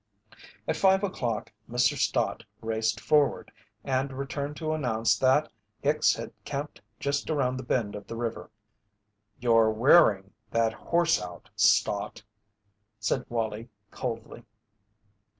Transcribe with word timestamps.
At 0.67 0.77
five 0.77 1.03
o'clock 1.03 1.51
Mr. 1.69 1.95
Stott 1.95 2.41
raced 2.61 2.99
forward 2.99 3.51
and 3.83 4.11
returned 4.11 4.57
to 4.57 4.73
announce 4.73 5.15
that 5.19 5.51
Hicks 5.83 6.15
had 6.15 6.31
camped 6.43 6.81
just 6.99 7.29
around 7.29 7.57
the 7.57 7.63
bend 7.63 7.93
of 7.95 8.07
the 8.07 8.15
river. 8.15 8.49
"You're 9.39 9.69
wearing 9.69 10.33
that 10.49 10.73
horse 10.73 11.21
out, 11.21 11.51
Stott," 11.55 12.23
said 12.97 13.25
Wallie, 13.29 13.69
coldly. 13.91 14.41